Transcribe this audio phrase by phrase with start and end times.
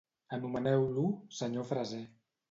[0.35, 1.03] Anomeneu-lo
[1.41, 1.67] Sr.
[1.73, 2.01] Fraser.